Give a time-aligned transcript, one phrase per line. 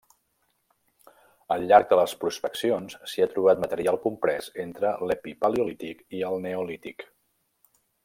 [1.55, 7.11] Al llarg de les prospeccions si ha trobat material comprès entre l'epipaleolític i el Neolític.